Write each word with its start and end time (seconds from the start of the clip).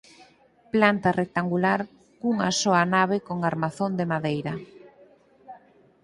Planta 0.73 1.09
rectangular 1.19 1.79
cunha 2.19 2.49
soa 2.61 2.83
nave 2.95 3.17
con 3.27 3.37
armazón 3.51 3.91
de 3.99 4.05
madeira. 4.11 4.53